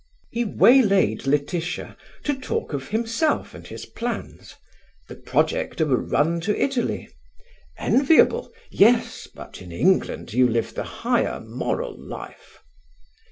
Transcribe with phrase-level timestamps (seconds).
[0.31, 4.55] He waylaid Laetitia, to talk of himself and his plans:
[5.07, 7.07] the project of a run to Italy.
[7.77, 8.51] Enviable?
[8.71, 12.63] Yes, but in England you live the higher moral life.